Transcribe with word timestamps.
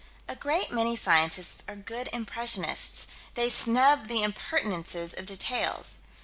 A 0.27 0.35
great 0.35 0.71
many 0.71 0.95
scientists 0.95 1.63
are 1.67 1.75
good 1.75 2.09
impressionists: 2.11 3.05
they 3.35 3.49
snub 3.49 4.07
the 4.07 4.23
impertinences 4.23 5.13
of 5.13 5.27
details. 5.27 5.97